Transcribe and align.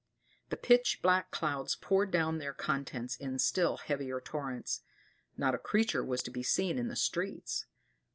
The 0.49 0.57
pitch 0.57 1.03
black 1.03 1.29
clouds 1.29 1.75
poured 1.75 2.09
down 2.09 2.39
their 2.39 2.55
contents 2.55 3.15
in 3.15 3.37
still 3.37 3.77
heavier 3.77 4.19
torrents; 4.19 4.81
not 5.37 5.53
a 5.53 5.59
creature 5.59 6.03
was 6.03 6.23
to 6.23 6.31
be 6.31 6.41
seen 6.41 6.79
in 6.79 6.87
the 6.87 6.95
streets. 6.95 7.67